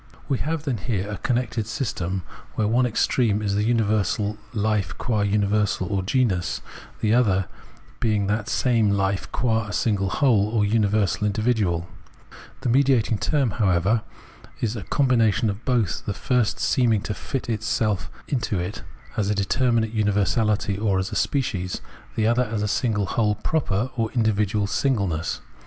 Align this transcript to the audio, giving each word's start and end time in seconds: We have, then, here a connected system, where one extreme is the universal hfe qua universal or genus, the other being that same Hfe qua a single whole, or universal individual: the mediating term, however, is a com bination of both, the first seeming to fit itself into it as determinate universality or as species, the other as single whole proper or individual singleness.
We 0.27 0.39
have, 0.39 0.63
then, 0.63 0.79
here 0.79 1.07
a 1.07 1.19
connected 1.19 1.67
system, 1.67 2.23
where 2.55 2.67
one 2.67 2.87
extreme 2.87 3.39
is 3.43 3.53
the 3.53 3.63
universal 3.63 4.39
hfe 4.51 4.97
qua 4.97 5.21
universal 5.21 5.85
or 5.93 6.01
genus, 6.01 6.59
the 7.01 7.13
other 7.13 7.45
being 7.99 8.25
that 8.25 8.49
same 8.49 8.93
Hfe 8.93 9.31
qua 9.31 9.67
a 9.67 9.71
single 9.71 10.09
whole, 10.09 10.49
or 10.49 10.65
universal 10.65 11.27
individual: 11.27 11.87
the 12.61 12.69
mediating 12.69 13.19
term, 13.19 13.51
however, 13.51 14.01
is 14.59 14.75
a 14.75 14.81
com 14.81 15.07
bination 15.07 15.49
of 15.51 15.63
both, 15.65 16.03
the 16.07 16.15
first 16.15 16.59
seeming 16.59 17.01
to 17.01 17.13
fit 17.13 17.47
itself 17.47 18.09
into 18.27 18.57
it 18.57 18.81
as 19.17 19.29
determinate 19.35 19.93
universality 19.93 20.79
or 20.79 20.97
as 20.97 21.15
species, 21.15 21.79
the 22.15 22.25
other 22.25 22.45
as 22.45 22.71
single 22.71 23.05
whole 23.05 23.35
proper 23.35 23.91
or 23.95 24.11
individual 24.13 24.65
singleness. 24.65 25.41